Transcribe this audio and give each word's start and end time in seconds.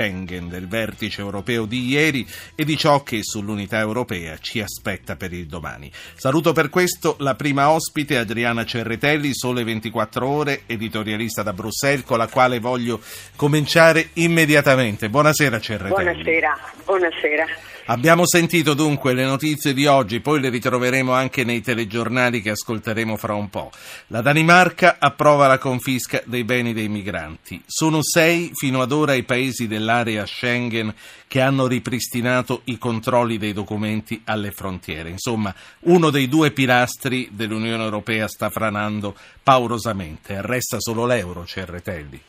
Schengen, 0.00 0.48
del 0.48 0.66
vertice 0.66 1.20
europeo 1.20 1.66
di 1.66 1.86
ieri 1.86 2.26
e 2.54 2.64
di 2.64 2.78
ciò 2.78 3.02
che 3.02 3.22
sull'unità 3.22 3.78
europea 3.80 4.38
ci 4.38 4.60
aspetta 4.62 5.14
per 5.14 5.34
il 5.34 5.46
domani. 5.46 5.92
Saluto 6.14 6.54
per 6.54 6.70
questo 6.70 7.16
la 7.18 7.34
prima 7.34 7.68
ospite 7.68 8.16
Adriana 8.16 8.64
Cerretelli, 8.64 9.34
Sole 9.34 9.62
24 9.62 10.26
ore, 10.26 10.62
editorialista 10.64 11.42
da 11.42 11.52
Bruxelles, 11.52 12.06
con 12.06 12.16
la 12.16 12.28
quale 12.28 12.60
voglio 12.60 13.00
cominciare 13.36 14.08
immediatamente. 14.14 15.10
Buonasera 15.10 15.60
Cerretelli. 15.60 16.02
Buonasera, 16.02 16.58
buonasera. 16.86 17.46
Abbiamo 17.90 18.24
sentito 18.24 18.74
dunque 18.74 19.14
le 19.14 19.24
notizie 19.24 19.74
di 19.74 19.86
oggi, 19.86 20.20
poi 20.20 20.38
le 20.38 20.48
ritroveremo 20.48 21.12
anche 21.12 21.42
nei 21.42 21.60
telegiornali 21.60 22.40
che 22.40 22.50
ascolteremo 22.50 23.16
fra 23.16 23.34
un 23.34 23.50
po'. 23.50 23.72
La 24.08 24.20
Danimarca 24.20 24.98
approva 25.00 25.48
la 25.48 25.58
confisca 25.58 26.22
dei 26.24 26.44
beni 26.44 26.72
dei 26.72 26.88
migranti. 26.88 27.60
Sono 27.66 27.98
sei 28.00 28.52
fino 28.54 28.80
ad 28.80 28.92
ora 28.92 29.14
i 29.14 29.24
paesi 29.24 29.66
dell'area 29.90 30.24
Schengen 30.24 30.94
che 31.26 31.40
hanno 31.40 31.66
ripristinato 31.66 32.62
i 32.64 32.78
controlli 32.78 33.38
dei 33.38 33.52
documenti 33.52 34.22
alle 34.24 34.52
frontiere. 34.52 35.08
Insomma, 35.08 35.52
uno 35.80 36.10
dei 36.10 36.28
due 36.28 36.52
pilastri 36.52 37.28
dell'Unione 37.32 37.82
Europea 37.82 38.28
sta 38.28 38.50
franando 38.50 39.14
paurosamente. 39.42 40.40
Resta 40.40 40.76
solo 40.78 41.06
l'euro, 41.06 41.44
Cerretelli. 41.44 42.22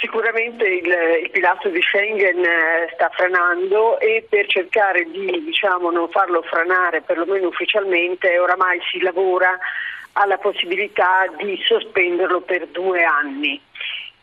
Sicuramente 0.00 0.66
il, 0.66 0.92
il, 1.22 1.30
pilastro 1.30 1.70
di 1.70 1.80
Schengen 1.80 2.44
eh, 2.44 2.90
sta 2.94 3.08
franando 3.10 4.00
e 4.00 4.26
per 4.28 4.46
cercare 4.48 5.04
di 5.04 5.44
diciamo, 5.44 5.92
non 5.92 6.08
farlo 6.10 6.42
franare, 6.42 7.02
perlomeno 7.02 7.46
ufficialmente, 7.46 8.36
oramai 8.36 8.80
si 8.90 8.98
lavora 8.98 9.56
alla 10.14 10.38
possibilità 10.38 11.26
di 11.38 11.56
sospenderlo 11.64 12.40
per 12.40 12.66
due 12.68 13.04
anni. 13.04 13.60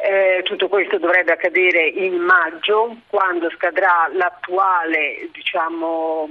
Eh, 0.02 0.44
tutto 0.44 0.70
questo 0.70 0.98
dovrebbe 0.98 1.34
accadere 1.34 1.86
in 1.86 2.16
maggio, 2.16 2.96
quando 3.08 3.50
scadrà 3.50 4.10
l'attuale 4.14 5.28
diciamo, 5.34 6.30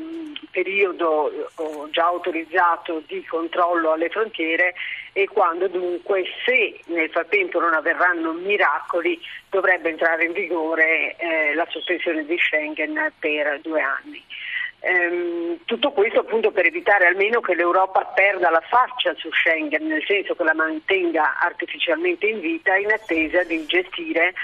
periodo 0.51 1.31
eh, 1.31 1.91
già 1.91 2.07
autorizzato 2.07 3.03
di 3.07 3.23
controllo 3.27 3.93
alle 3.93 4.09
frontiere 4.09 4.73
e 5.13 5.29
quando 5.29 5.69
dunque, 5.69 6.25
se 6.47 6.81
nel 6.87 7.11
frattempo 7.11 7.61
non 7.61 7.75
avverranno 7.75 8.33
miracoli, 8.33 9.21
dovrebbe 9.51 9.91
entrare 9.91 10.25
in 10.25 10.33
vigore 10.33 11.17
eh, 11.19 11.53
la 11.55 11.67
sospensione 11.69 12.25
di 12.25 12.39
Schengen 12.39 13.13
per 13.19 13.61
due 13.61 13.83
anni. 13.83 14.25
Ehm, 14.81 15.59
tutto 15.65 15.91
questo 15.91 16.21
appunto 16.21 16.53
per 16.53 16.67
evitare 16.67 17.07
almeno 17.07 17.41
che 17.41 17.55
l'Europa 17.55 18.05
perda 18.05 18.49
la 18.49 18.61
faccia 18.61 19.13
su 19.17 19.29
Schengen, 19.33 19.87
nel 19.87 20.05
senso 20.07 20.37
che 20.37 20.45
la 20.45 20.55
mantenga 20.55 21.39
artificialmente 21.41 22.27
in 22.27 22.41
vita 22.41 22.77
in 22.77 22.93
attesa 22.93 23.43
di 23.43 23.67
gestire 23.67 24.35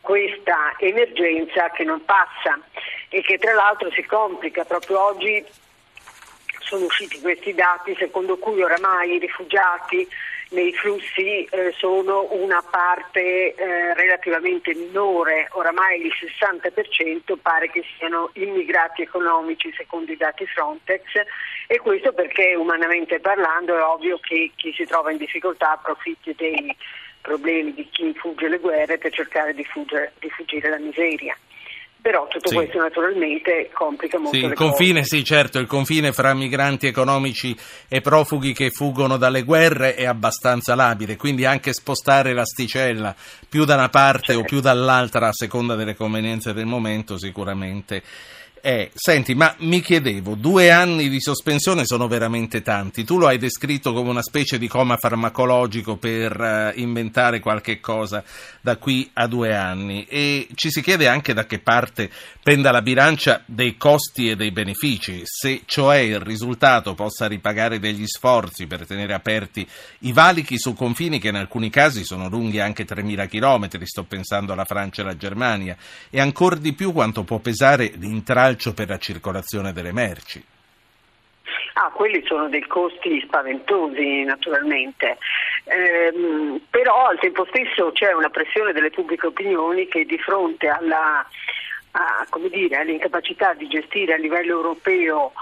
questa 0.00 0.74
emergenza 0.78 1.70
che 1.70 1.84
non 1.84 2.04
passa 2.04 2.58
e 3.08 3.22
che 3.22 3.38
tra 3.38 3.54
l'altro 3.54 3.90
si 3.92 4.04
complica. 4.04 4.64
Proprio 4.64 5.00
oggi 5.00 5.44
sono 6.58 6.86
usciti 6.86 7.20
questi 7.20 7.54
dati 7.54 7.94
secondo 7.96 8.36
cui 8.36 8.62
oramai 8.62 9.14
i 9.14 9.18
rifugiati 9.18 10.06
nei 10.54 10.72
flussi 10.72 11.44
eh, 11.44 11.74
sono 11.76 12.28
una 12.30 12.62
parte 12.62 13.54
eh, 13.54 13.94
relativamente 13.94 14.72
minore, 14.74 15.48
oramai 15.52 16.00
il 16.00 16.12
60% 16.18 17.36
pare 17.42 17.70
che 17.70 17.84
siano 17.98 18.30
immigrati 18.34 19.02
economici 19.02 19.72
secondo 19.76 20.12
i 20.12 20.16
dati 20.16 20.46
Frontex 20.46 21.02
e 21.66 21.78
questo 21.78 22.12
perché 22.12 22.54
umanamente 22.54 23.20
parlando 23.20 23.76
è 23.76 23.82
ovvio 23.82 24.18
che 24.20 24.52
chi 24.54 24.72
si 24.72 24.86
trova 24.86 25.10
in 25.10 25.18
difficoltà 25.18 25.72
approfitti 25.72 26.34
dei 26.36 26.74
problemi 27.20 27.74
di 27.74 27.88
chi 27.90 28.14
fugge 28.14 28.48
le 28.48 28.58
guerre 28.58 28.98
per 28.98 29.12
cercare 29.12 29.54
di, 29.54 29.64
fuggere, 29.64 30.12
di 30.20 30.30
fuggire 30.30 30.68
la 30.68 30.78
miseria 30.78 31.36
però 32.04 32.26
tutto 32.28 32.50
sì. 32.50 32.54
questo 32.56 32.76
naturalmente 32.76 33.70
complica 33.72 34.18
molto 34.18 34.36
sì, 34.36 34.44
il 34.44 34.52
confine, 34.52 35.00
cose. 35.00 35.16
Sì, 35.16 35.24
certo, 35.24 35.58
il 35.58 35.66
confine 35.66 36.12
fra 36.12 36.34
migranti 36.34 36.86
economici 36.86 37.56
e 37.88 38.02
profughi 38.02 38.52
che 38.52 38.68
fuggono 38.68 39.16
dalle 39.16 39.42
guerre 39.42 39.94
è 39.94 40.04
abbastanza 40.04 40.74
labile, 40.74 41.16
quindi 41.16 41.46
anche 41.46 41.72
spostare 41.72 42.34
l'asticella 42.34 43.14
più 43.48 43.64
da 43.64 43.76
una 43.76 43.88
parte 43.88 44.34
certo. 44.34 44.40
o 44.42 44.44
più 44.44 44.60
dall'altra 44.60 45.28
a 45.28 45.32
seconda 45.32 45.76
delle 45.76 45.94
convenienze 45.94 46.52
del 46.52 46.66
momento 46.66 47.16
sicuramente 47.16 48.02
è, 48.64 48.88
senti, 48.94 49.34
ma 49.34 49.54
mi 49.58 49.82
chiedevo, 49.82 50.36
due 50.36 50.70
anni 50.70 51.10
di 51.10 51.20
sospensione 51.20 51.84
sono 51.84 52.08
veramente 52.08 52.62
tanti, 52.62 53.04
tu 53.04 53.18
lo 53.18 53.26
hai 53.26 53.36
descritto 53.36 53.92
come 53.92 54.08
una 54.08 54.22
specie 54.22 54.56
di 54.56 54.68
coma 54.68 54.96
farmacologico 54.96 55.96
per 55.96 56.40
uh, 56.74 56.80
inventare 56.80 57.40
qualche 57.40 57.78
cosa 57.78 58.24
da 58.62 58.78
qui 58.78 59.10
a 59.12 59.26
due 59.26 59.54
anni. 59.54 60.06
E 60.08 60.48
ci 60.54 60.70
si 60.70 60.80
chiede 60.80 61.08
anche 61.08 61.34
da 61.34 61.44
che 61.44 61.58
parte 61.58 62.10
penda 62.42 62.70
la 62.70 62.80
bilancia 62.80 63.42
dei 63.44 63.76
costi 63.76 64.30
e 64.30 64.36
dei 64.36 64.50
benefici, 64.50 65.20
se 65.24 65.60
cioè 65.66 65.98
il 65.98 66.20
risultato 66.20 66.94
possa 66.94 67.26
ripagare 67.26 67.78
degli 67.78 68.06
sforzi 68.06 68.66
per 68.66 68.86
tenere 68.86 69.12
aperti 69.12 69.68
i 70.00 70.12
valichi 70.12 70.58
su 70.58 70.72
confini 70.72 71.18
che 71.18 71.28
in 71.28 71.36
alcuni 71.36 71.68
casi 71.68 72.02
sono 72.02 72.30
lunghi 72.30 72.60
anche 72.60 72.86
3.000 72.86 73.28
km, 73.28 73.82
sto 73.84 74.04
pensando 74.04 74.54
alla 74.54 74.64
Francia 74.64 75.02
e 75.02 75.04
alla 75.04 75.16
Germania, 75.18 75.76
e 76.08 76.18
ancora 76.18 76.56
di 76.56 76.72
più 76.72 76.94
quanto 76.94 77.24
può 77.24 77.40
pesare 77.40 77.92
l'intralcio 77.96 78.52
calcio 78.54 78.72
per 78.72 78.88
la 78.88 78.98
circolazione 78.98 79.72
delle 79.72 79.92
merci. 79.92 80.42
Ah, 81.74 81.90
quelli 81.90 82.24
sono 82.24 82.48
dei 82.48 82.64
costi 82.66 83.20
spaventosi 83.26 84.22
naturalmente, 84.22 85.18
ehm, 85.64 86.60
però 86.70 87.08
al 87.08 87.18
tempo 87.18 87.44
stesso 87.46 87.90
c'è 87.92 88.12
una 88.12 88.30
pressione 88.30 88.72
delle 88.72 88.90
pubbliche 88.90 89.26
opinioni 89.26 89.88
che 89.88 90.04
di 90.04 90.18
fronte 90.18 90.68
alla, 90.68 91.26
a, 91.90 92.26
dire, 92.48 92.76
all'incapacità 92.76 93.54
di 93.54 93.66
gestire 93.66 94.14
a 94.14 94.18
livello 94.18 94.52
europeo 94.52 95.32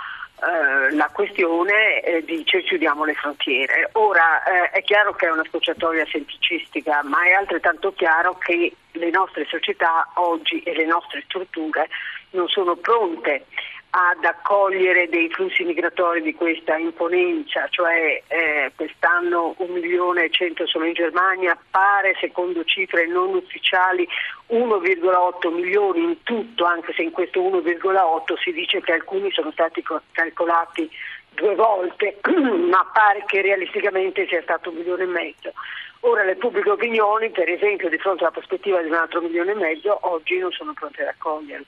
eh, 0.42 0.94
la 0.94 1.08
questione 1.12 2.00
eh, 2.00 2.24
dice 2.24 2.62
chiudiamo 2.62 3.04
le 3.04 3.14
frontiere. 3.14 3.90
Ora 3.92 4.42
eh, 4.42 4.70
è 4.70 4.82
chiaro 4.82 5.12
che 5.14 5.26
è 5.26 5.30
una 5.30 5.44
scocciatoia 5.46 6.04
semplicistica, 6.10 7.02
ma 7.04 7.24
è 7.24 7.32
altrettanto 7.32 7.92
chiaro 7.92 8.36
che 8.38 8.74
le 8.92 9.10
nostre 9.10 9.46
società 9.46 10.08
oggi 10.14 10.60
e 10.62 10.74
le 10.74 10.84
nostre 10.84 11.22
strutture 11.26 11.88
non 12.30 12.48
sono 12.48 12.74
pronte 12.74 13.46
ad 13.94 14.24
accogliere 14.24 15.06
dei 15.10 15.28
flussi 15.28 15.64
migratori 15.64 16.22
di 16.22 16.34
questa 16.34 16.78
imponenza, 16.78 17.66
cioè 17.68 18.22
eh, 18.26 18.72
quest'anno 18.74 19.54
un 19.58 19.70
milione 19.70 20.24
e 20.24 20.30
cento 20.30 20.66
solo 20.66 20.86
in 20.86 20.94
Germania, 20.94 21.58
pare 21.70 22.16
secondo 22.18 22.64
cifre 22.64 23.06
non 23.06 23.34
ufficiali 23.34 24.08
1,8 24.48 25.52
milioni 25.52 26.04
in 26.04 26.22
tutto, 26.22 26.64
anche 26.64 26.94
se 26.94 27.02
in 27.02 27.10
questo 27.10 27.42
1,8 27.42 28.38
si 28.42 28.52
dice 28.52 28.80
che 28.80 28.92
alcuni 28.92 29.30
sono 29.30 29.52
stati 29.52 29.84
calcolati 30.12 30.90
due 31.34 31.54
volte, 31.54 32.18
ma 32.70 32.90
pare 32.94 33.24
che 33.26 33.42
realisticamente 33.42 34.26
sia 34.26 34.40
stato 34.40 34.70
un 34.70 34.76
milione 34.76 35.02
e 35.02 35.06
mezzo. 35.06 35.52
Ora 36.00 36.24
le 36.24 36.36
pubbliche 36.36 36.70
opinioni, 36.70 37.30
per 37.30 37.50
esempio, 37.50 37.90
di 37.90 37.98
fronte 37.98 38.22
alla 38.22 38.32
prospettiva 38.32 38.80
di 38.80 38.88
un 38.88 38.94
altro 38.94 39.20
milione 39.20 39.52
e 39.52 39.56
mezzo, 39.56 39.98
oggi 40.00 40.38
non 40.38 40.50
sono 40.50 40.72
pronte 40.72 41.02
ad 41.02 41.08
accoglierli 41.08 41.66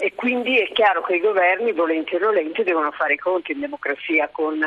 e 0.00 0.14
quindi 0.14 0.58
è 0.58 0.72
chiaro 0.72 1.02
che 1.02 1.16
i 1.16 1.20
governi, 1.20 1.72
volenti 1.72 2.14
o 2.14 2.18
nolenti, 2.18 2.62
devono 2.62 2.90
fare 2.90 3.14
i 3.14 3.18
conti 3.18 3.52
in 3.52 3.60
democrazia 3.60 4.28
con 4.32 4.58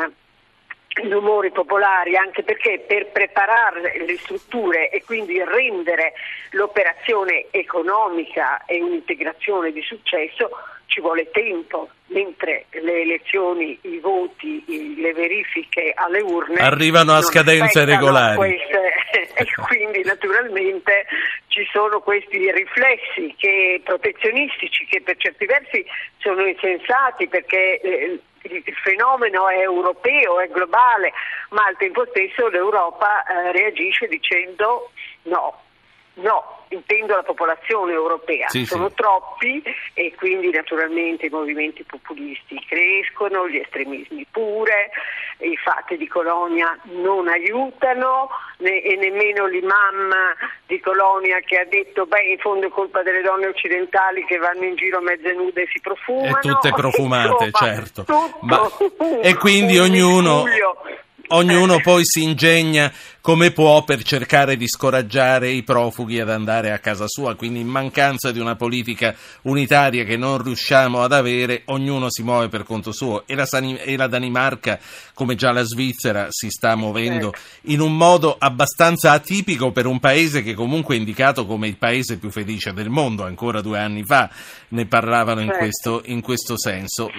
gli 1.02 1.12
umori 1.12 1.52
popolari, 1.52 2.16
anche 2.16 2.44
perché 2.44 2.84
per 2.86 3.08
preparare 3.08 4.06
le 4.06 4.18
strutture 4.18 4.90
e 4.92 5.04
quindi 5.04 5.44
rendere 5.44 6.14
l'operazione 6.52 7.48
economica 7.50 8.64
e 8.66 8.80
un'integrazione 8.82 9.72
di 9.72 9.82
successo 9.82 10.52
ci 10.86 11.02
vuole 11.02 11.30
tempo, 11.32 11.90
mentre 12.08 12.66
le 12.72 13.02
elezioni, 13.02 13.78
i 13.82 14.00
voti, 14.00 14.64
le 14.98 15.14
verifiche 15.14 15.92
alle 15.96 16.22
urne 16.22 16.60
arrivano 16.60 17.14
a 17.14 17.22
scadenze 17.22 17.86
regolari. 17.86 18.36
Queste, 18.36 18.94
e 19.36 19.46
quindi 19.68 20.04
naturalmente 20.04 21.06
ci 21.48 21.68
sono 21.72 22.00
questi 22.02 22.52
riflessi 22.52 23.34
che, 23.38 23.82
protezionistici 23.84 24.86
che 24.86 25.02
per 25.02 25.18
certi 25.18 25.46
versi 25.46 25.86
sono 26.18 26.46
insensati 26.46 27.28
perché 27.28 27.80
eh, 27.82 28.20
il 28.44 28.76
fenomeno 28.84 29.48
è 29.48 29.60
europeo, 29.60 30.40
è 30.40 30.48
globale, 30.50 31.14
ma 31.50 31.66
al 31.66 31.78
tempo 31.78 32.06
stesso 32.10 32.50
l'Europa 32.50 33.24
eh, 33.24 33.52
reagisce 33.52 34.08
dicendo 34.08 34.92
no, 35.24 35.62
no, 36.16 36.63
intendo 36.74 37.16
la 37.16 37.24
popolazione 37.24 37.94
europea, 37.94 38.50
sì, 38.50 38.66
sono 38.66 38.90
sì. 38.90 38.96
troppi 38.96 39.64
e 39.94 40.14
quindi 40.16 40.50
naturalmente 40.50 41.28
i 41.28 41.30
movimenti 41.30 41.84
populisti 41.84 42.60
crescono, 42.68 43.48
gli 43.48 43.58
estremismi 43.58 44.26
pure, 44.30 44.90
i 45.40 45.58
fatti 45.58 45.98
di 45.98 46.08
Colonia 46.08 46.78
non 47.02 47.28
aiutano 47.28 48.30
né, 48.58 48.82
e 48.82 48.96
nemmeno 48.96 49.46
l'imam 49.48 50.12
di 50.66 50.80
Colonia 50.80 51.40
che 51.40 51.58
ha 51.58 51.66
detto 51.66 52.06
beh 52.06 52.32
in 52.32 52.38
fondo 52.40 52.68
è 52.68 52.70
colpa 52.70 53.04
delle 53.04 53.22
donne 53.22 53.48
occidentali 53.48 54.26
che 54.26 54.38
vanno 54.38 54.66
in 54.66 54.76
giro 54.76 55.02
mezze 55.02 55.34
nude 55.34 55.64
e 55.64 55.68
si 55.72 55.80
profumano. 55.80 56.38
E 56.38 56.42
tutte 56.42 56.72
profumate, 56.76 57.46
Insomma, 57.46 57.74
certo. 57.74 58.06
Ma, 58.42 58.70
e 59.22 59.36
quindi 59.36 59.78
ognuno... 59.80 60.44
ognuno 61.28 61.80
poi 61.82 62.02
si 62.06 62.24
ingegna 62.24 62.92
come 63.24 63.52
può 63.52 63.86
per 63.86 64.04
cercare 64.04 64.58
di 64.58 64.68
scoraggiare 64.68 65.50
i 65.50 65.64
profughi 65.64 66.20
ad 66.20 66.30
andare 66.30 66.74
a 66.74 66.80
casa 66.80 67.06
sua, 67.08 67.36
quindi 67.36 67.62
in 67.62 67.70
mancanza 67.70 68.34
di 68.34 68.40
una 68.40 68.58
politica 68.58 69.16
unitaria 69.44 70.04
che 70.04 70.18
non 70.18 70.44
riusciamo 70.44 71.02
ad 71.02 71.14
avere, 71.14 71.62
ognuno 71.68 72.12
si 72.12 72.22
muove 72.22 72.50
per 72.50 72.66
conto 72.66 72.92
suo 72.92 73.26
e 73.26 73.36
la, 73.36 73.48
e 73.50 73.96
la 73.96 74.08
Danimarca, 74.08 74.78
come 75.14 75.36
già 75.36 75.54
la 75.54 75.64
Svizzera, 75.64 76.28
si 76.32 76.50
sta 76.50 76.76
muovendo 76.76 77.32
certo. 77.32 77.72
in 77.72 77.80
un 77.80 77.96
modo 77.96 78.36
abbastanza 78.38 79.14
atipico 79.14 79.72
per 79.72 79.86
un 79.86 80.02
paese 80.02 80.44
che 80.44 80.54
comunque 80.54 80.96
è 80.96 80.98
indicato 80.98 81.46
come 81.46 81.70
il 81.70 81.78
paese 81.78 82.18
più 82.18 82.30
felice 82.30 82.74
del 82.74 82.90
mondo, 82.90 83.24
ancora 83.24 83.62
due 83.62 83.80
anni 83.80 84.04
fa 84.04 84.30
ne 84.74 84.86
parlavano 84.86 85.40
in, 85.40 85.48
certo. 85.48 85.60
questo, 85.62 86.02
in 86.08 86.22
questo, 86.22 86.60
senso. 86.60 87.10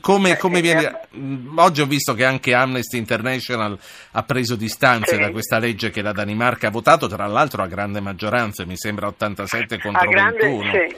Come, 0.00 0.36
come 0.38 0.60
viene... 0.60 1.00
Oggi 1.54 1.82
ho 1.82 1.86
visto 1.86 2.14
che 2.14 2.24
anche 2.24 2.52
Amnesty 2.52 2.96
International 2.96 3.78
ha 4.12 4.22
preso 4.24 4.56
distanze 4.56 5.18
da 5.18 5.30
questa 5.30 5.51
questa 5.52 5.58
legge 5.58 5.90
che 5.90 6.00
la 6.00 6.12
Danimarca 6.12 6.68
ha 6.68 6.70
votato, 6.70 7.06
tra 7.08 7.26
l'altro 7.26 7.62
a 7.62 7.66
grande 7.66 8.00
maggioranza, 8.00 8.64
mi 8.64 8.76
sembra 8.76 9.08
87 9.08 9.78
contro 9.80 10.08
grande, 10.08 10.38
21. 10.38 10.72
Sì. 10.72 10.96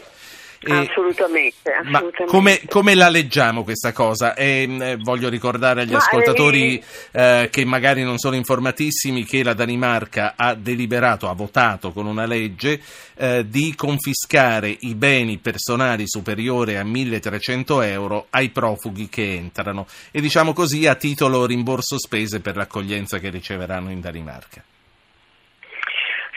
Assolutamente, 0.72 1.70
assolutamente. 1.72 2.24
Come, 2.26 2.60
come, 2.68 2.94
la 2.94 3.08
leggiamo 3.08 3.64
questa 3.64 3.92
cosa? 3.92 4.34
E, 4.34 4.68
eh, 4.80 4.96
voglio 4.96 5.28
ricordare 5.28 5.82
agli 5.82 5.92
ma 5.92 5.98
ascoltatori 5.98 6.82
eh, 7.12 7.42
eh, 7.42 7.48
che 7.50 7.64
magari 7.64 8.02
non 8.02 8.18
sono 8.18 8.36
informatissimi 8.36 9.24
che 9.24 9.42
la 9.42 9.54
Danimarca 9.54 10.34
ha 10.36 10.54
deliberato, 10.54 11.28
ha 11.28 11.34
votato 11.34 11.92
con 11.92 12.06
una 12.06 12.26
legge 12.26 12.80
eh, 13.14 13.44
di 13.48 13.74
confiscare 13.74 14.76
i 14.80 14.94
beni 14.94 15.38
personali 15.38 16.04
superiori 16.06 16.76
a 16.76 16.84
1300 16.84 17.82
euro 17.82 18.26
ai 18.30 18.50
profughi 18.50 19.08
che 19.08 19.34
entrano 19.34 19.86
e 20.10 20.20
diciamo 20.20 20.52
così 20.52 20.86
a 20.86 20.94
titolo 20.94 21.46
rimborso 21.46 21.98
spese 21.98 22.40
per 22.40 22.56
l'accoglienza 22.56 23.18
che 23.18 23.30
riceveranno 23.30 23.90
in 23.90 24.00
Danimarca. 24.00 24.62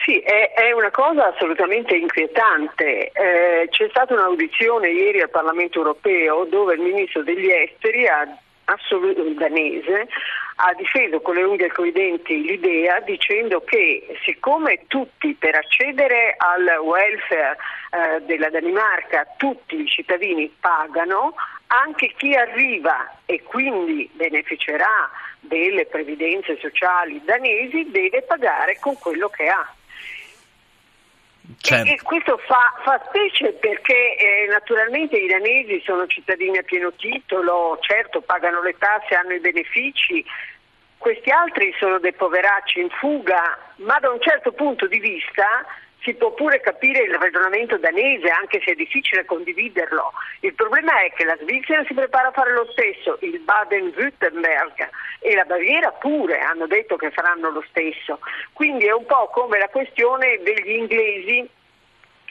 Sì, 0.08 0.20
è, 0.20 0.54
è, 0.54 0.72
una 0.72 0.90
cosa 0.90 1.26
assolutamente 1.26 1.94
inquietante. 1.94 3.10
Eh, 3.12 3.68
c'è 3.68 3.88
stata 3.90 4.14
un'audizione 4.14 4.88
ieri 4.88 5.20
al 5.20 5.28
Parlamento 5.28 5.76
europeo 5.76 6.46
dove 6.46 6.76
il 6.76 6.80
ministro 6.80 7.22
degli 7.22 7.50
esteri 7.50 8.06
ha 8.06 8.26
assolut- 8.64 9.20
danese 9.34 10.08
ha 10.60 10.72
difeso 10.78 11.20
con 11.20 11.34
le 11.34 11.42
unghie 11.42 11.66
e 11.66 11.72
coi 11.72 11.92
denti 11.92 12.40
l'idea 12.42 13.00
dicendo 13.00 13.60
che 13.60 14.18
siccome 14.24 14.86
tutti 14.86 15.34
per 15.34 15.56
accedere 15.56 16.36
al 16.38 16.78
welfare 16.82 17.58
eh, 17.90 18.22
della 18.22 18.48
Danimarca 18.48 19.26
tutti 19.36 19.78
i 19.78 19.86
cittadini 19.86 20.50
pagano, 20.58 21.34
anche 21.66 22.14
chi 22.16 22.34
arriva 22.34 23.18
e 23.26 23.42
quindi 23.42 24.08
beneficerà 24.14 25.10
delle 25.40 25.84
previdenze 25.84 26.56
sociali 26.58 27.20
danesi 27.26 27.90
deve 27.90 28.22
pagare 28.22 28.78
con 28.80 28.98
quello 28.98 29.28
che 29.28 29.48
ha. 29.48 29.70
Certo. 31.56 31.90
E, 31.90 31.98
questo 32.02 32.36
fa, 32.46 32.74
fa, 32.84 33.02
specie 33.08 33.52
perché 33.54 34.16
eh, 34.16 34.46
naturalmente 34.50 35.16
i 35.16 35.26
danesi 35.26 35.80
sono 35.84 36.06
cittadini 36.06 36.58
a 36.58 36.62
pieno 36.62 36.92
titolo, 36.92 37.78
certo 37.80 38.20
pagano 38.20 38.60
le 38.60 38.76
tasse, 38.76 39.14
hanno 39.14 39.32
i 39.32 39.40
benefici, 39.40 40.24
questi 40.98 41.30
altri 41.30 41.72
sono 41.78 41.98
dei 41.98 42.12
poveracci 42.12 42.80
in 42.80 42.90
fuga, 42.90 43.56
ma 43.76 43.98
da 43.98 44.10
un 44.10 44.20
certo 44.20 44.52
punto 44.52 44.86
di 44.86 44.98
vista 44.98 45.64
si 46.02 46.14
può 46.14 46.32
pure 46.32 46.60
capire 46.60 47.02
il 47.02 47.14
ragionamento 47.14 47.76
danese, 47.76 48.28
anche 48.28 48.60
se 48.64 48.72
è 48.72 48.74
difficile 48.74 49.24
condividerlo. 49.24 50.12
Il 50.40 50.54
problema 50.54 51.02
è 51.02 51.12
che 51.12 51.24
la 51.24 51.36
Svizzera 51.40 51.84
si 51.86 51.94
prepara 51.94 52.28
a 52.28 52.32
fare 52.32 52.52
lo 52.52 52.66
stesso, 52.70 53.18
il 53.20 53.40
Baden-Württemberg 53.40 54.88
e 55.20 55.34
la 55.34 55.44
Baviera 55.44 55.90
pure 55.92 56.38
hanno 56.38 56.66
detto 56.66 56.96
che 56.96 57.10
faranno 57.10 57.50
lo 57.50 57.64
stesso. 57.68 58.20
Quindi 58.52 58.86
è 58.86 58.92
un 58.92 59.06
po' 59.06 59.28
come 59.32 59.58
la 59.58 59.68
questione 59.68 60.38
degli 60.42 60.70
inglesi 60.70 61.48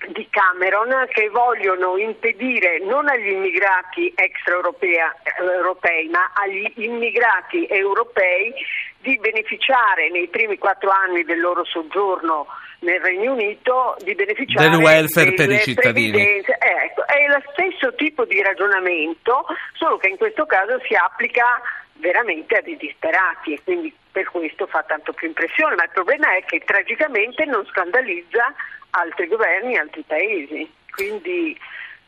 di 0.09 0.27
Cameron 0.29 1.07
che 1.09 1.27
vogliono 1.29 1.97
impedire 1.97 2.77
non 2.79 3.09
agli 3.09 3.29
immigrati 3.29 4.13
extraeuropei 4.15 6.07
ma 6.09 6.31
agli 6.35 6.71
immigrati 6.75 7.65
europei 7.67 8.53
di 8.99 9.17
beneficiare 9.17 10.11
nei 10.11 10.27
primi 10.27 10.59
quattro 10.59 10.91
anni 10.91 11.23
del 11.23 11.39
loro 11.39 11.65
soggiorno 11.65 12.45
nel 12.79 12.99
Regno 12.99 13.33
Unito 13.33 13.95
di 14.03 14.13
beneficiare 14.13 14.69
del 14.69 14.79
welfare 14.79 15.33
per 15.33 15.49
i 15.49 15.59
cittadini. 15.59 16.21
Ecco, 16.21 17.05
è 17.07 17.27
lo 17.27 17.41
stesso 17.51 17.93
tipo 17.95 18.25
di 18.25 18.41
ragionamento, 18.41 19.45
solo 19.73 19.97
che 19.97 20.09
in 20.09 20.17
questo 20.17 20.45
caso 20.45 20.79
si 20.87 20.93
applica 20.93 21.61
veramente 21.93 22.57
a 22.57 22.61
dei 22.61 22.77
disperati 22.77 23.53
e 23.53 23.61
quindi 23.63 23.93
per 24.11 24.29
questo 24.29 24.67
fa 24.67 24.83
tanto 24.83 25.13
più 25.13 25.27
impressione, 25.27 25.75
ma 25.75 25.83
il 25.83 25.91
problema 25.91 26.35
è 26.35 26.43
che 26.45 26.59
tragicamente 26.59 27.45
non 27.45 27.65
scandalizza 27.65 28.53
altri 28.91 29.27
governi, 29.27 29.77
altri 29.77 30.03
paesi. 30.05 30.69
Quindi 30.91 31.57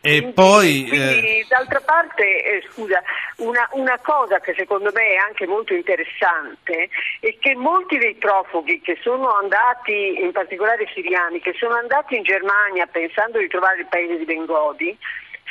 e 0.01 0.31
poi, 0.33 0.85
quindi, 0.87 1.39
eh... 1.39 1.45
d'altra 1.49 1.81
parte, 1.81 2.23
eh, 2.23 2.63
scusa, 2.71 3.03
una, 3.37 3.67
una, 3.73 3.99
cosa 4.01 4.39
che 4.39 4.53
secondo 4.55 4.91
me 4.93 5.09
è 5.09 5.15
anche 5.17 5.45
molto 5.45 5.73
interessante 5.73 6.89
è 7.19 7.35
che 7.37 7.55
molti 7.55 7.97
dei 7.97 8.15
profughi 8.15 8.79
che 8.79 8.97
sono 9.01 9.29
andati, 9.35 10.21
in 10.21 10.31
particolare 10.31 10.89
siriani, 10.93 11.41
che 11.41 11.53
sono 11.57 11.75
andati 11.75 12.15
in 12.15 12.23
Germania 12.23 12.87
pensando 12.87 13.39
di 13.39 13.47
trovare 13.49 13.81
il 13.81 13.87
paese 13.87 14.17
di 14.17 14.23
Bengodi, 14.23 14.97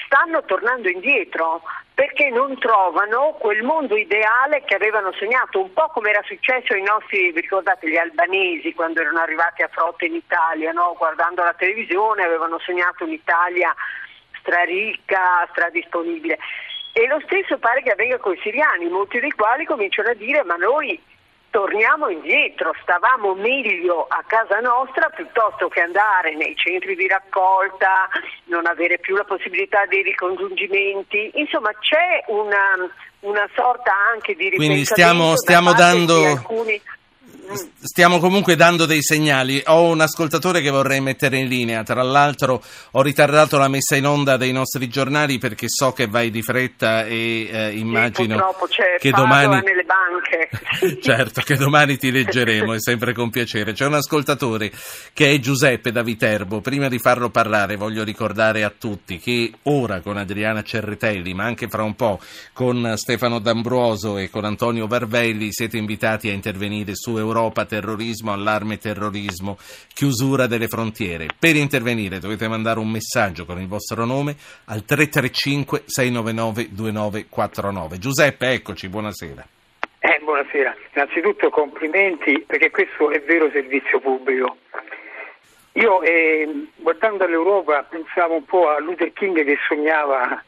stanno 0.06 0.42
tornando 0.44 0.88
indietro 0.88 1.62
perché 1.92 2.30
non 2.30 2.56
trovano 2.58 3.36
quel 3.38 3.62
mondo 3.64 3.96
ideale 3.96 4.62
che 4.64 4.76
avevano 4.76 5.12
sognato, 5.12 5.60
un 5.60 5.72
po' 5.72 5.88
come 5.88 6.10
era 6.10 6.22
successo 6.24 6.72
ai 6.72 6.82
nostri, 6.82 7.32
vi 7.32 7.40
ricordate, 7.40 7.90
gli 7.90 7.96
albanesi 7.96 8.72
quando 8.72 9.00
erano 9.00 9.18
arrivati 9.18 9.62
a 9.62 9.68
frotte 9.68 10.06
in 10.06 10.14
Italia, 10.14 10.72
no? 10.72 10.94
guardando 10.96 11.42
la 11.42 11.54
televisione 11.54 12.22
avevano 12.22 12.58
sognato 12.60 13.04
un'Italia 13.04 13.74
straricca, 14.48 15.46
stradisponibile. 15.50 16.38
E 16.92 17.06
lo 17.06 17.20
stesso 17.26 17.58
pare 17.58 17.82
che 17.82 17.92
avvenga 17.92 18.18
con 18.18 18.32
i 18.32 18.40
siriani, 18.42 18.88
molti 18.88 19.20
dei 19.20 19.30
quali 19.30 19.64
cominciano 19.66 20.08
a 20.08 20.14
dire 20.14 20.42
ma 20.44 20.56
noi 20.56 20.98
torniamo 21.50 22.08
indietro, 22.08 22.74
stavamo 22.82 23.34
meglio 23.34 24.06
a 24.08 24.22
casa 24.26 24.60
nostra 24.60 25.08
piuttosto 25.10 25.68
che 25.68 25.80
andare 25.80 26.34
nei 26.34 26.54
centri 26.56 26.94
di 26.96 27.06
raccolta, 27.06 28.08
non 28.44 28.66
avere 28.66 28.98
più 28.98 29.16
la 29.16 29.24
possibilità 29.24 29.86
dei 29.86 30.02
ricongiungimenti, 30.02 31.30
insomma 31.34 31.70
c'è 31.78 32.24
una, 32.26 32.90
una 33.20 33.48
sorta 33.54 33.92
anche 34.12 34.34
di 34.34 34.50
ripensamento 34.50 34.56
Quindi 34.56 34.84
stiamo, 34.84 35.36
stiamo 35.36 35.72
dando... 35.72 36.26
Alcuni 36.26 36.80
stiamo 37.80 38.18
comunque 38.18 38.56
dando 38.56 38.86
dei 38.86 39.02
segnali. 39.02 39.62
Ho 39.66 39.88
un 39.88 40.00
ascoltatore 40.00 40.60
che 40.60 40.70
vorrei 40.70 41.00
mettere 41.00 41.38
in 41.38 41.48
linea. 41.48 41.82
Tra 41.82 42.02
l'altro, 42.02 42.62
ho 42.92 43.02
ritardato 43.02 43.56
la 43.58 43.68
messa 43.68 43.96
in 43.96 44.06
onda 44.06 44.36
dei 44.36 44.52
nostri 44.52 44.88
giornali 44.88 45.38
perché 45.38 45.66
so 45.68 45.92
che 45.92 46.06
vai 46.06 46.30
di 46.30 46.42
fretta 46.42 47.04
e 47.04 47.48
eh, 47.50 47.70
immagino 47.76 48.54
che 48.98 49.10
domani. 49.10 49.62
nelle 49.62 49.84
banche. 49.84 51.00
certo, 51.00 51.42
che 51.42 51.56
domani 51.56 51.96
ti 51.96 52.10
leggeremo, 52.10 52.74
è 52.74 52.80
sempre 52.80 53.14
con 53.14 53.30
piacere. 53.30 53.72
C'è 53.72 53.86
un 53.86 53.94
ascoltatore 53.94 54.70
che 55.12 55.30
è 55.30 55.38
Giuseppe 55.38 55.92
da 55.92 56.02
Viterbo. 56.02 56.60
Prima 56.60 56.88
di 56.88 56.98
farlo 56.98 57.30
parlare, 57.30 57.76
voglio 57.76 58.04
ricordare 58.04 58.64
a 58.64 58.72
tutti 58.76 59.18
che 59.18 59.52
ora 59.64 60.00
con 60.00 60.16
Adriana 60.16 60.62
Cerretelli, 60.62 61.34
ma 61.34 61.44
anche 61.44 61.68
fra 61.68 61.82
un 61.82 61.94
po' 61.94 62.20
con 62.52 62.94
Stefano 62.96 63.38
D'Ambroso 63.38 64.18
e 64.18 64.28
con 64.30 64.44
Antonio 64.44 64.86
Varvelli, 64.86 65.52
siete 65.52 65.76
invitati 65.76 66.28
a 66.28 66.32
intervenire 66.32 66.94
su 66.94 67.16
Europa 67.16 67.36
Europa, 67.38 67.64
terrorismo, 67.64 68.32
allarme 68.32 68.78
terrorismo, 68.78 69.56
chiusura 69.94 70.48
delle 70.48 70.66
frontiere. 70.66 71.28
Per 71.38 71.54
intervenire 71.54 72.18
dovete 72.18 72.48
mandare 72.48 72.80
un 72.80 72.90
messaggio 72.90 73.44
con 73.44 73.60
il 73.60 73.68
vostro 73.68 74.04
nome 74.04 74.34
al 74.66 74.84
335 74.84 75.82
699 75.86 76.68
2949. 76.70 77.98
Giuseppe, 77.98 78.50
eccoci, 78.50 78.88
buonasera. 78.88 79.46
Eh, 80.00 80.20
buonasera, 80.22 80.74
innanzitutto 80.94 81.48
complimenti 81.50 82.44
perché 82.46 82.70
questo 82.70 83.10
è 83.10 83.20
vero 83.22 83.50
servizio 83.52 84.00
pubblico. 84.00 84.56
Io 85.72 86.02
eh, 86.02 86.66
guardando 86.76 87.24
all'Europa 87.24 87.84
pensavo 87.84 88.34
un 88.34 88.44
po' 88.44 88.68
a 88.68 88.80
Luther 88.80 89.12
King 89.12 89.44
che 89.44 89.56
sognava 89.68 90.42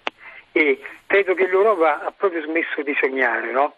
e 0.51 0.81
credo 1.07 1.35
che 1.35 1.47
l'Europa 1.47 2.05
ha 2.05 2.11
proprio 2.11 2.43
smesso 2.43 2.83
di 2.83 2.97
sognare, 3.01 3.53
no? 3.53 3.77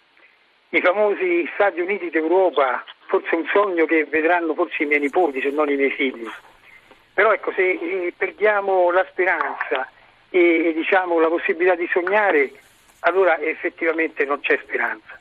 I 0.75 0.81
famosi 0.81 1.47
Stati 1.53 1.81
Uniti 1.81 2.09
d'Europa 2.09 2.83
forse 3.13 3.35
un 3.35 3.45
sogno 3.53 3.85
che 3.85 4.07
vedranno 4.07 4.55
forse 4.55 4.85
i 4.85 4.87
miei 4.87 5.01
nipoti, 5.01 5.43
se 5.43 5.51
non 5.51 5.69
i 5.69 5.77
miei 5.77 5.91
figli. 5.91 6.27
Però 7.13 7.31
ecco, 7.31 7.53
se 7.53 7.73
eh, 7.73 8.15
perdiamo 8.17 8.91
la 8.91 9.07
speranza 9.11 9.87
e, 10.31 10.69
e 10.69 10.73
diciamo, 10.73 11.21
la 11.21 11.29
possibilità 11.29 11.75
di 11.75 11.87
sognare, 11.93 12.51
allora 13.01 13.39
effettivamente 13.39 14.25
non 14.25 14.41
c'è 14.41 14.59
speranza. 14.63 15.21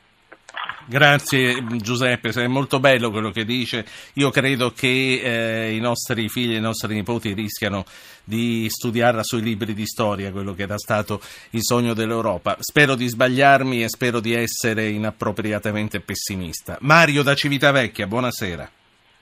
Grazie 0.84 1.64
Giuseppe, 1.76 2.30
è 2.30 2.46
molto 2.46 2.80
bello 2.80 3.10
quello 3.10 3.30
che 3.30 3.44
dice. 3.44 3.84
Io 4.14 4.30
credo 4.30 4.72
che 4.72 5.20
eh, 5.22 5.74
i 5.74 5.80
nostri 5.80 6.28
figli 6.28 6.54
e 6.54 6.58
i 6.58 6.60
nostri 6.60 6.94
nipoti 6.94 7.32
rischiano 7.32 7.84
di 8.24 8.66
studiarla 8.68 9.22
sui 9.22 9.42
libri 9.42 9.74
di 9.74 9.86
storia, 9.86 10.32
quello 10.32 10.54
che 10.54 10.62
era 10.62 10.78
stato 10.78 11.20
il 11.50 11.62
sogno 11.62 11.94
dell'Europa. 11.94 12.56
Spero 12.60 12.94
di 12.94 13.06
sbagliarmi 13.06 13.82
e 13.82 13.88
spero 13.88 14.20
di 14.20 14.34
essere 14.34 14.88
inappropriatamente 14.88 16.00
pessimista. 16.00 16.76
Mario 16.80 17.22
da 17.22 17.34
Civitavecchia, 17.34 18.06
buonasera. 18.06 18.70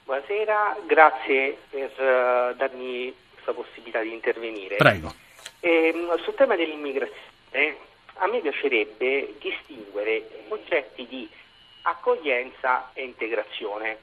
Buonasera, 0.04 0.76
grazie 0.86 1.56
per 1.70 1.90
uh, 1.98 2.56
darmi 2.56 3.14
questa 3.32 3.52
possibilità 3.52 4.00
di 4.00 4.12
intervenire. 4.12 4.76
Prego. 4.76 5.14
Eh, 5.60 5.92
sul 6.24 6.34
tema 6.34 6.56
dell'immigrazione, 6.56 7.76
a 8.14 8.26
me 8.26 8.40
piacerebbe 8.40 9.34
distinguere 9.40 10.16
i 10.16 10.48
concetti 10.48 11.06
di 11.08 11.28
accoglienza 11.82 12.90
e 12.92 13.04
integrazione. 13.04 13.99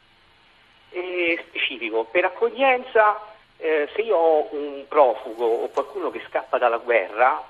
E 0.89 1.43
specifico, 1.48 2.05
per 2.05 2.25
accoglienza, 2.25 3.19
eh, 3.57 3.89
se 3.93 4.01
io 4.01 4.15
ho 4.15 4.48
un 4.51 4.86
profugo 4.88 5.46
o 5.46 5.69
qualcuno 5.69 6.10
che 6.12 6.24
scappa 6.27 6.57
dalla 6.57 6.77
guerra, 6.77 7.43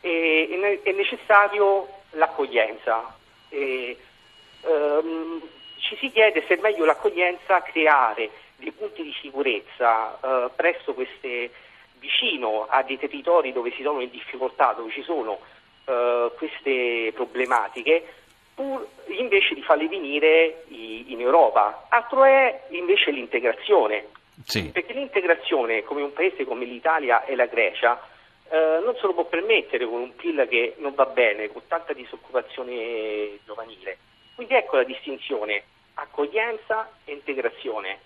eh, 0.00 0.80
è 0.82 0.92
necessario 0.92 1.88
l'accoglienza. 2.10 3.16
E, 3.48 3.96
ehm, 4.62 5.42
ci 5.78 5.96
si 5.96 6.10
chiede 6.10 6.44
se 6.46 6.56
è 6.56 6.60
meglio 6.60 6.84
l'accoglienza 6.84 7.62
creare 7.62 8.30
dei 8.56 8.72
punti 8.72 9.02
di 9.02 9.14
sicurezza 9.20 10.18
eh, 10.20 10.50
presso 10.56 10.94
queste 10.94 11.50
vicino 11.98 12.66
a 12.68 12.82
dei 12.82 12.98
territori 12.98 13.52
dove 13.52 13.70
si 13.72 13.82
sono 13.82 14.00
in 14.00 14.10
difficoltà, 14.10 14.72
dove 14.72 14.90
ci 14.90 15.02
sono 15.02 15.38
eh, 15.84 16.30
queste 16.36 17.12
problematiche, 17.14 18.14
pur 18.56 18.88
invece 19.08 19.54
di 19.54 19.62
farli 19.62 19.86
venire 19.86 20.64
in 20.68 21.20
Europa. 21.20 21.86
Altro 21.90 22.24
è 22.24 22.62
invece 22.70 23.10
l'integrazione, 23.10 24.06
sì. 24.44 24.70
perché 24.70 24.94
l'integrazione, 24.94 25.84
come 25.84 26.02
un 26.02 26.12
paese 26.12 26.44
come 26.44 26.64
l'Italia 26.64 27.24
e 27.24 27.36
la 27.36 27.44
Grecia, 27.44 28.00
eh, 28.48 28.80
non 28.82 28.96
se 28.96 29.06
lo 29.06 29.12
può 29.12 29.24
permettere 29.24 29.86
con 29.86 30.00
un 30.00 30.16
PIL 30.16 30.46
che 30.48 30.74
non 30.78 30.94
va 30.94 31.04
bene, 31.04 31.52
con 31.52 31.62
tanta 31.68 31.92
disoccupazione 31.92 33.38
giovanile. 33.44 33.98
Quindi 34.34 34.54
ecco 34.54 34.76
la 34.76 34.84
distinzione, 34.84 35.62
accoglienza 35.94 36.90
e 37.04 37.12
integrazione. 37.12 37.98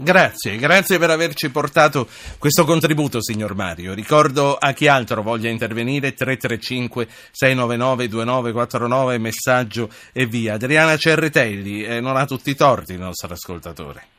Grazie, 0.00 0.56
grazie 0.58 0.96
per 0.96 1.10
averci 1.10 1.50
portato 1.50 2.06
questo 2.38 2.64
contributo, 2.64 3.20
signor 3.20 3.56
Mario. 3.56 3.94
Ricordo 3.94 4.54
a 4.54 4.72
chi 4.72 4.86
altro 4.86 5.22
voglia 5.22 5.50
intervenire 5.50 6.14
335 6.14 7.08
699 7.32 8.08
2949, 8.08 9.18
messaggio 9.18 9.90
e 10.12 10.26
via. 10.26 10.54
Adriana 10.54 10.96
Cerretelli, 10.96 11.82
eh, 11.82 11.98
non 11.98 12.16
ha 12.16 12.26
tutti 12.26 12.50
i 12.50 12.54
torti 12.54 12.92
il 12.92 13.00
nostro 13.00 13.32
ascoltatore. 13.32 14.17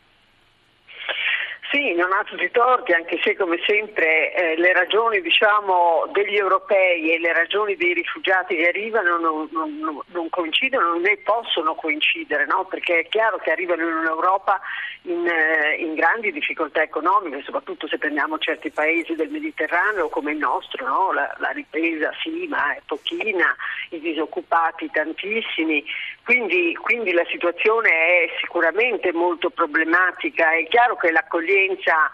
Sì, 1.71 1.93
non 1.93 2.11
ha 2.13 2.23
tutti 2.23 2.45
i 2.45 2.51
torti, 2.51 2.93
anche 2.93 3.19
se 3.21 3.35
come 3.35 3.59
sempre 3.67 4.33
eh, 4.33 4.55
le 4.57 4.73
ragioni 4.73 5.21
diciamo, 5.21 6.09
degli 6.11 6.35
europei 6.35 7.13
e 7.13 7.19
le 7.19 7.31
ragioni 7.31 7.75
dei 7.75 7.93
rifugiati 7.93 8.55
che 8.55 8.69
arrivano 8.69 9.19
non, 9.19 9.47
non, 9.51 10.01
non 10.07 10.29
coincidono 10.29 10.95
né 10.95 11.17
possono 11.17 11.75
coincidere, 11.75 12.47
no? 12.47 12.65
perché 12.65 13.01
è 13.01 13.07
chiaro 13.07 13.37
che 13.37 13.51
arrivano 13.51 13.83
in 13.87 14.03
Europa 14.03 14.59
in, 15.03 15.27
eh, 15.27 15.75
in, 15.75 15.93
grandi 15.93 16.31
difficoltà 16.31 16.81
economiche, 16.81 17.43
soprattutto 17.43 17.87
se 17.87 17.99
prendiamo 17.99 18.39
certi 18.39 18.71
paesi 18.71 19.13
del 19.13 19.29
Mediterraneo 19.29 20.09
come 20.09 20.31
il 20.31 20.37
nostro, 20.37 20.87
no? 20.87 21.11
la, 21.13 21.31
la, 21.37 21.49
ripresa 21.49 22.11
sì, 22.23 22.47
ma 22.47 22.73
è 22.73 22.81
pochina, 22.83 23.55
i 23.89 23.99
disoccupati 23.99 24.89
tantissimi, 24.91 25.83
quindi, 26.23 26.75
quindi 26.81 27.11
la 27.11 27.25
situazione 27.29 27.89
è 27.89 28.29
sicuramente 28.39 29.11
molto 29.13 29.49
problematica, 29.49 30.51
è 30.51 30.67
chiaro 30.67 30.95
che 30.95 31.11
l'accoglienza 31.11 32.11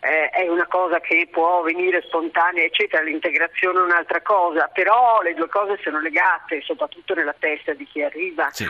eh, 0.00 0.28
è 0.30 0.48
una 0.48 0.66
cosa 0.66 1.00
che 1.00 1.28
può 1.30 1.62
venire 1.62 2.02
spontanea, 2.02 2.64
eccetera, 2.64 3.02
l'integrazione 3.02 3.78
è 3.78 3.82
un'altra 3.82 4.20
cosa, 4.20 4.68
però 4.72 5.20
le 5.22 5.34
due 5.34 5.48
cose 5.48 5.78
sono 5.82 6.00
legate, 6.00 6.60
soprattutto 6.62 7.14
nella 7.14 7.34
testa 7.38 7.72
di 7.72 7.84
chi 7.86 8.02
arriva. 8.02 8.48
Sì. 8.50 8.64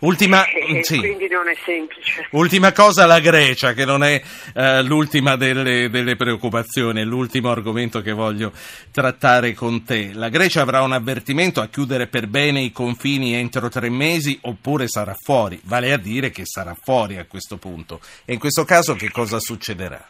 Ultima, 0.00 0.46
e, 0.46 0.82
sì. 0.82 0.98
quindi 0.98 1.28
non 1.28 1.48
è 1.48 1.54
semplice. 1.64 2.26
Ultima 2.30 2.72
cosa, 2.72 3.04
la 3.04 3.20
Grecia, 3.20 3.72
che 3.74 3.84
non 3.84 4.02
è 4.02 4.20
uh, 4.54 4.82
l'ultima 4.82 5.36
delle, 5.36 5.90
delle, 5.90 6.16
preoccupazioni, 6.16 7.04
l'ultimo 7.04 7.50
argomento 7.50 8.00
che 8.00 8.12
voglio 8.12 8.52
trattare 8.92 9.52
con 9.52 9.84
te. 9.84 10.12
La 10.14 10.28
Grecia 10.28 10.62
avrà 10.62 10.82
un 10.82 10.92
avvertimento 10.92 11.60
a 11.60 11.68
chiudere 11.68 12.06
per 12.06 12.28
bene 12.28 12.60
i 12.60 12.72
confini 12.72 13.34
entro 13.34 13.68
tre 13.68 13.90
mesi 13.90 14.38
oppure 14.42 14.88
sarà 14.88 15.14
fuori, 15.14 15.60
vale 15.64 15.92
a 15.92 15.98
dire 15.98 16.30
che 16.30 16.42
sarà 16.44 16.74
fuori 16.74 17.18
a 17.18 17.26
questo 17.26 17.58
punto. 17.58 18.00
E 18.24 18.32
in 18.32 18.38
questo 18.38 18.64
caso 18.64 18.94
che 18.94 19.10
cosa 19.10 19.38
succederà? 19.38 20.02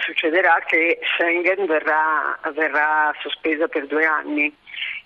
Succederà 0.00 0.62
che 0.66 0.98
Schengen 1.14 1.66
verrà, 1.66 2.38
verrà 2.52 3.14
sospesa 3.22 3.68
per 3.68 3.86
due 3.86 4.04
anni 4.04 4.52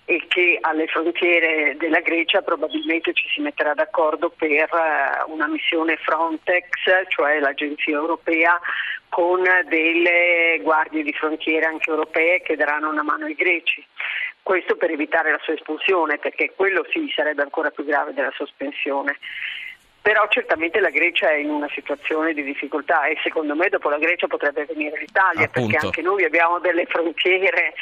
e 0.09 0.25
che 0.27 0.57
alle 0.59 0.87
frontiere 0.87 1.75
della 1.77 1.99
Grecia 1.99 2.41
probabilmente 2.41 3.13
ci 3.13 3.27
si 3.31 3.41
metterà 3.41 3.75
d'accordo 3.75 4.31
per 4.31 4.51
eh, 4.51 5.23
una 5.27 5.45
missione 5.47 5.97
Frontex, 5.97 6.65
cioè 7.09 7.39
l'agenzia 7.39 7.95
europea, 7.95 8.59
con 9.07 9.43
delle 9.67 10.57
guardie 10.63 11.03
di 11.03 11.13
frontiera 11.13 11.67
anche 11.67 11.91
europee 11.91 12.41
che 12.41 12.55
daranno 12.55 12.89
una 12.89 13.03
mano 13.03 13.25
ai 13.25 13.35
greci. 13.35 13.85
Questo 14.41 14.77
per 14.77 14.89
evitare 14.89 15.29
la 15.29 15.39
sua 15.43 15.53
espulsione, 15.53 16.17
perché 16.17 16.53
quello 16.55 16.83
sì 16.89 17.07
sarebbe 17.15 17.43
ancora 17.43 17.69
più 17.69 17.85
grave 17.85 18.11
della 18.11 18.33
sospensione. 18.35 19.19
Però 20.01 20.27
certamente 20.29 20.79
la 20.79 20.89
Grecia 20.89 21.29
è 21.29 21.35
in 21.35 21.51
una 21.51 21.69
situazione 21.71 22.33
di 22.33 22.41
difficoltà 22.41 23.05
e 23.05 23.19
secondo 23.21 23.53
me 23.53 23.69
dopo 23.69 23.89
la 23.89 23.99
Grecia 23.99 24.25
potrebbe 24.25 24.65
venire 24.65 24.97
l'Italia, 24.97 25.45
Appunto. 25.45 25.69
perché 25.69 25.85
anche 25.85 26.01
noi 26.01 26.23
abbiamo 26.23 26.57
delle 26.57 26.87
frontiere 26.87 27.75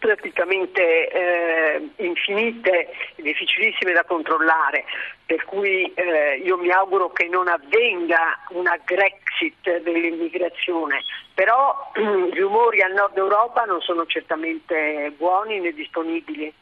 praticamente 0.00 1.08
eh, 1.10 1.90
infinite 1.96 2.88
difficilissime 3.16 3.92
da 3.92 4.02
controllare, 4.04 4.84
per 5.26 5.44
cui 5.44 5.92
eh, 5.92 6.40
io 6.42 6.56
mi 6.56 6.70
auguro 6.70 7.10
che 7.10 7.28
non 7.28 7.48
avvenga 7.48 8.40
una 8.48 8.80
Grexit 8.82 9.82
dell'immigrazione, 9.82 11.04
però 11.34 11.92
gli 12.32 12.40
umori 12.40 12.80
al 12.80 12.94
nord 12.94 13.16
Europa 13.18 13.64
non 13.64 13.82
sono 13.82 14.06
certamente 14.06 15.12
buoni 15.16 15.60
né 15.60 15.72
disponibili. 15.72 16.52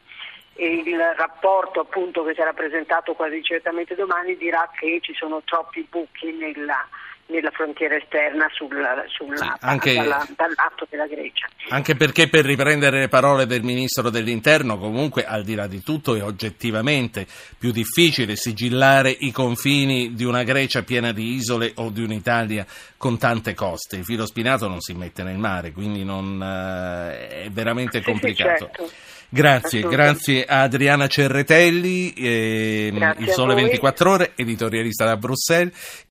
E 0.55 0.73
il 0.73 0.99
rapporto 1.15 1.79
appunto 1.79 2.25
che 2.25 2.33
sarà 2.33 2.51
presentato 2.51 3.13
quasi 3.13 3.41
certamente 3.41 3.95
domani 3.95 4.35
dirà 4.35 4.69
che 4.77 4.99
ci 5.01 5.13
sono 5.13 5.41
troppi 5.45 5.87
buchi 5.89 6.33
nella 6.33 6.85
nella 7.29 7.51
frontiera 7.51 7.95
esterna 7.95 8.47
sul, 8.51 8.69
sul 9.07 9.37
sì, 9.37 9.47
anche, 9.61 9.93
dalla, 9.93 10.25
dall'atto 10.35 10.87
della 10.89 11.07
Grecia. 11.07 11.47
Anche 11.69 11.95
perché 11.95 12.27
per 12.27 12.45
riprendere 12.45 12.99
le 12.99 13.07
parole 13.07 13.45
del 13.45 13.63
Ministro 13.63 14.09
dell'Interno, 14.09 14.77
comunque 14.77 15.25
al 15.25 15.43
di 15.43 15.55
là 15.55 15.67
di 15.67 15.81
tutto 15.81 16.15
è 16.15 16.23
oggettivamente 16.23 17.27
più 17.57 17.71
difficile 17.71 18.35
sigillare 18.35 19.09
i 19.11 19.31
confini 19.31 20.13
di 20.13 20.23
una 20.23 20.43
Grecia 20.43 20.83
piena 20.83 21.11
di 21.11 21.33
isole 21.33 21.71
o 21.75 21.89
di 21.89 22.03
un'Italia 22.03 22.65
con 22.97 23.17
tante 23.17 23.53
coste. 23.53 23.97
Il 23.97 24.03
filo 24.03 24.25
spinato 24.25 24.67
non 24.67 24.81
si 24.81 24.93
mette 24.93 25.23
nel 25.23 25.37
mare, 25.37 25.71
quindi 25.71 26.03
non, 26.03 26.39
uh, 26.39 27.11
è 27.11 27.47
veramente 27.51 28.01
complicato. 28.01 28.71
Sì, 28.71 28.77
certo. 28.77 28.91
Grazie, 29.31 29.81
grazie 29.81 30.43
a 30.43 30.61
Adriana 30.61 31.05
Cerretelli, 31.05 32.13
eh, 32.13 32.91
Il 33.19 33.29
Sole 33.29 33.53
24 33.53 34.09
Ore, 34.09 34.31
editorialista 34.35 35.05
da 35.05 35.17
Bruxelles. 35.17 35.71